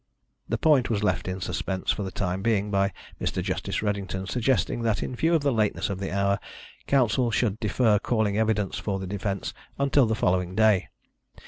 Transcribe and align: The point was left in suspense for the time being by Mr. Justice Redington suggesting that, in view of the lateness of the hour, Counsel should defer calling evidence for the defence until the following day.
The 0.49 0.57
point 0.57 0.89
was 0.89 1.03
left 1.03 1.27
in 1.27 1.41
suspense 1.41 1.91
for 1.91 2.01
the 2.01 2.09
time 2.09 2.41
being 2.41 2.71
by 2.71 2.91
Mr. 3.21 3.43
Justice 3.43 3.83
Redington 3.83 4.27
suggesting 4.27 4.81
that, 4.81 5.03
in 5.03 5.15
view 5.15 5.35
of 5.35 5.43
the 5.43 5.51
lateness 5.53 5.91
of 5.91 5.99
the 5.99 6.11
hour, 6.11 6.39
Counsel 6.87 7.29
should 7.29 7.59
defer 7.59 7.99
calling 7.99 8.35
evidence 8.35 8.79
for 8.79 8.97
the 8.97 9.05
defence 9.05 9.53
until 9.77 10.07
the 10.07 10.15
following 10.15 10.55
day. 10.55 10.87